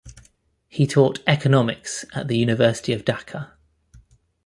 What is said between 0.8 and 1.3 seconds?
taught